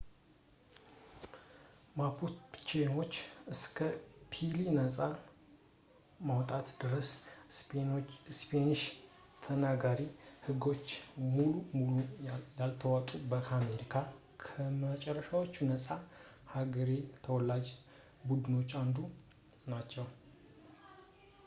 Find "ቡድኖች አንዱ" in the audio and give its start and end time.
18.31-18.97